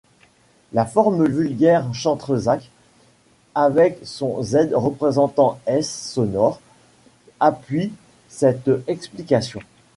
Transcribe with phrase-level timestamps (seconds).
[0.73, 2.71] La forme vulgaire Chantrezac,
[3.53, 6.59] avec son z représentant s sonore,
[7.39, 7.93] appuie
[8.27, 9.61] cette explication.